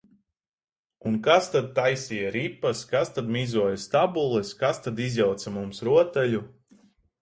[1.09, 6.47] Un kas tad taisīja ripas, kas tad mizoja stabules, kas tad izjauca mums rotaļu?